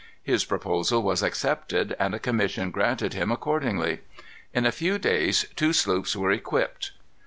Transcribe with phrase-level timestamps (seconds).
[0.23, 3.99] His proposal was accepted, and a commission granted him accordingly.
[4.51, 6.93] In a few days two sloops were equipped.